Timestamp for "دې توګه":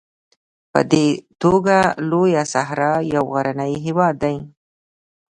0.91-1.77